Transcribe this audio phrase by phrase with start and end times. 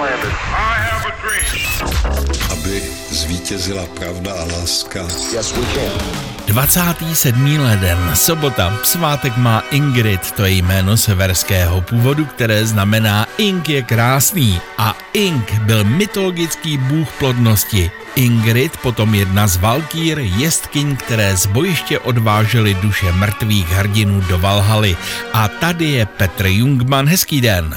[0.00, 0.34] landed.
[0.72, 1.70] I have a dream.
[2.52, 5.00] aby zvítězila pravda a láska.
[5.32, 5.92] Yes, we can.
[6.46, 7.58] 27.
[7.58, 14.60] leden, sobota, svátek má Ingrid, to je jméno severského původu, které znamená Ink je krásný
[14.78, 17.90] a Ink byl mytologický bůh plodnosti.
[18.14, 24.96] Ingrid, potom jedna z Valkýr, jestkyň, které z bojiště odvážely duše mrtvých hrdinů do Valhaly.
[25.32, 27.74] A tady je Petr Jungman, hezký den.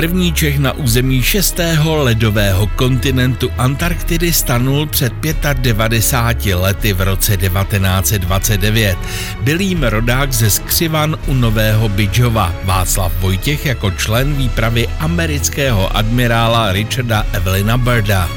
[0.00, 5.12] První Čech na území šestého ledového kontinentu Antarktidy stanul před
[5.54, 8.98] 95 lety v roce 1929.
[9.40, 12.54] Byl jím rodák ze Skřivan u Nového Bidžova.
[12.64, 18.28] Václav Vojtěch jako člen výpravy amerického admirála Richarda Evelina Birda.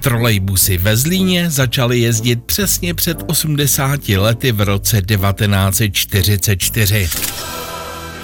[0.00, 7.08] Trolejbusy ve Zlíně začaly jezdit přesně před 80 lety v roce 1944.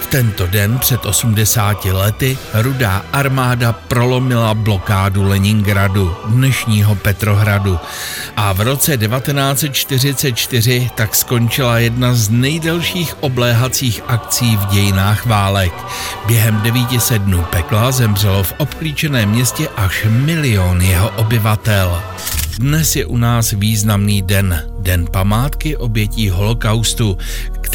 [0.05, 7.79] V tento den před 80 lety rudá armáda prolomila blokádu Leningradu, dnešního Petrohradu.
[8.37, 15.73] A v roce 1944 tak skončila jedna z nejdelších obléhacích akcí v dějinách válek.
[16.27, 22.01] Během 900 dnů pekla zemřelo v obklíčeném městě až milion jeho obyvatel.
[22.59, 27.17] Dnes je u nás významný den, Den památky obětí holokaustu,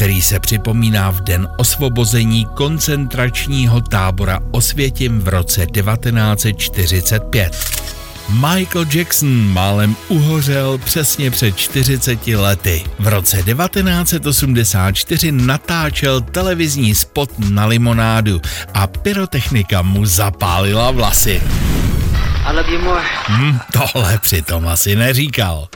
[0.01, 7.55] který se připomíná v den osvobození koncentračního tábora Osvětim v roce 1945.
[8.29, 12.83] Michael Jackson málem uhořel přesně před 40 lety.
[12.99, 18.41] V roce 1984 natáčel televizní spot na limonádu
[18.73, 21.41] a pyrotechnika mu zapálila vlasy.
[22.45, 23.03] I love you more.
[23.27, 25.67] Hm, tohle přitom asi neříkal.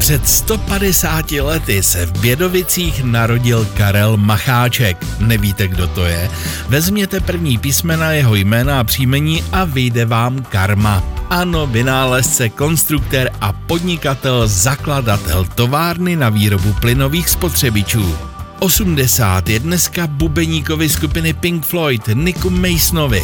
[0.00, 5.06] Před 150 lety se v Bědovicích narodil Karel Macháček.
[5.18, 6.30] Nevíte, kdo to je?
[6.68, 11.02] Vezměte první písmena jeho jména a příjmení a vyjde vám karma.
[11.30, 18.16] Ano, vynálezce, konstruktér a podnikatel, zakladatel továrny na výrobu plynových spotřebičů.
[18.58, 23.22] 80 je dneska bubeníkovi skupiny Pink Floyd Niku Masonovi.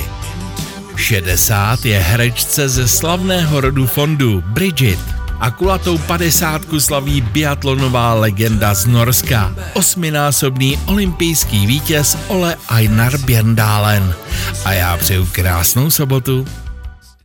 [0.96, 8.86] 60 je herečce ze slavného rodu fondu Bridget a kulatou padesátku slaví biatlonová legenda z
[8.86, 14.14] Norska, osminásobný olympijský vítěz Ole Einar Björndalen.
[14.64, 16.46] A já přeju krásnou sobotu.